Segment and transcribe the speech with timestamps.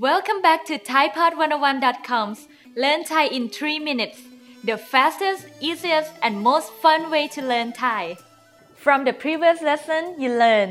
[0.00, 4.18] Welcome back to ThaiPod101.com's Learn Thai in 3 minutes,
[4.62, 8.16] the fastest, easiest, and most fun way to learn Thai.
[8.84, 10.68] From the previous lesson, you learn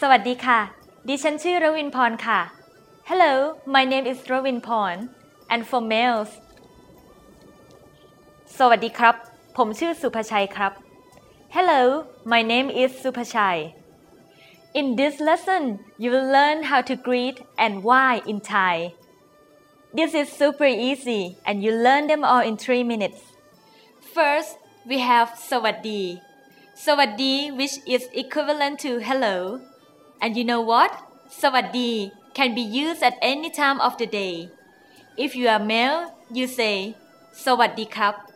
[0.00, 0.60] สวัสดีค่ะ
[1.08, 2.40] ดิฉันชื่อรวินพรค่ะ
[3.10, 3.34] Hello,
[3.74, 4.98] my name is Ravin Porn.
[5.52, 6.30] And for males
[8.58, 9.14] สวัสดีครับ
[9.56, 10.72] ผมชื่อสุภชัยครับ
[11.56, 11.82] Hello,
[12.32, 13.56] my name is Supachai.
[14.71, 18.93] In this lesson, you will learn how to greet and wai in Thai.
[19.95, 23.19] This is super easy and you learn them all in 3 minutes.
[24.13, 26.21] First, we have Sawaddi.
[26.77, 29.59] Sawaddi, which is equivalent to hello.
[30.21, 30.93] And you know what?
[31.31, 34.51] Sawaddi can be used at any time of the day.
[35.17, 36.95] If you are male, you say
[37.33, 38.29] Sawaddi kap.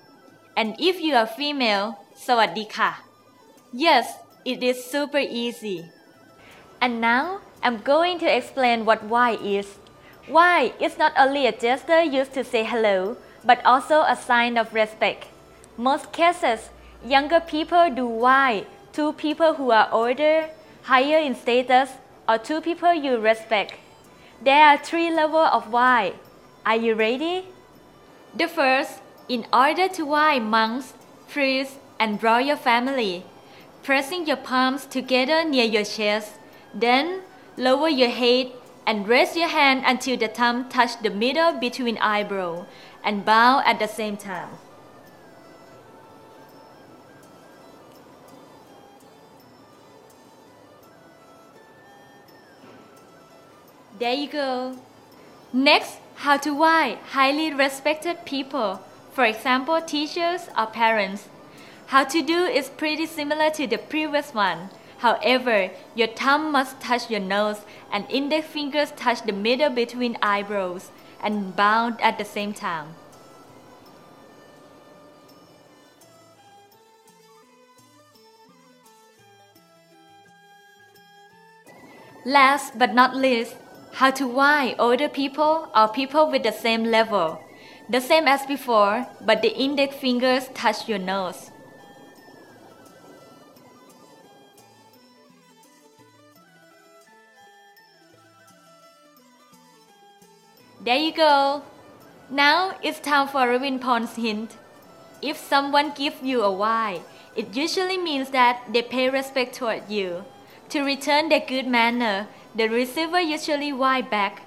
[0.57, 3.03] And if you are female, Sawaddi ka.
[3.71, 5.91] Yes, it is super easy.
[6.83, 9.79] And now I'm going to explain what wai is.
[10.27, 13.15] Wai is not only a gesture used to say hello,
[13.45, 15.27] but also a sign of respect.
[15.77, 20.49] Most cases, younger people do wai to people who are older,
[20.81, 21.91] higher in status,
[22.27, 23.75] or to people you respect.
[24.41, 26.15] There are three levels of wai.
[26.65, 27.45] Are you ready?
[28.35, 30.95] The first, in order to wai monks,
[31.29, 33.23] priests, and royal family,
[33.83, 36.33] pressing your palms together near your chest,
[36.73, 37.21] then
[37.57, 38.51] lower your head
[38.85, 42.65] and raise your hand until the thumb touch the middle between eyebrow
[43.03, 44.49] and bow at the same time.
[53.99, 54.77] There you go.
[55.53, 58.81] Next, how to wai highly respected people,
[59.13, 61.29] for example, teachers or parents.
[61.87, 64.69] How to do is pretty similar to the previous one.
[65.03, 70.91] However, your thumb must touch your nose and index fingers touch the middle between eyebrows
[71.21, 72.95] and bow at the same time.
[82.25, 83.57] Last but not least,
[83.91, 87.43] how to wai older people or people with the same level.
[87.89, 91.51] The same as before, but the index fingers touch your nose.
[100.83, 101.63] There you go.
[102.29, 104.57] Now it's time for Ravin Pon's hint.
[105.21, 106.99] If someone gives you a wai,
[107.37, 110.25] it usually means that they pay respect toward you.
[110.69, 114.41] To return their good manner, the receiver usually wai back.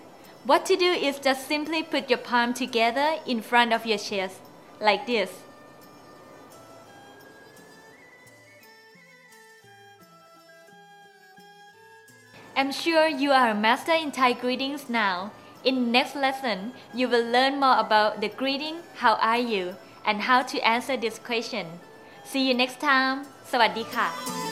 [0.45, 4.37] What to do is just simply put your palm together in front of your chest,
[4.79, 5.31] like this.
[12.55, 15.33] I'm sure you are a master in Thai greetings now.
[15.66, 19.75] In next lesson, you will learn more about the greeting, how are you,
[20.06, 21.66] and how to answer this question.
[22.24, 23.16] See you next time.
[23.52, 24.44] สวัสดีค่ะ